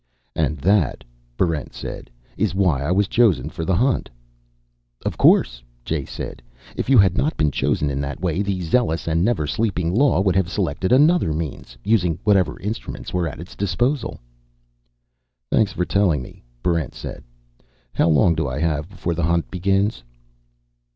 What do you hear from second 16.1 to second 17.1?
me," Barrent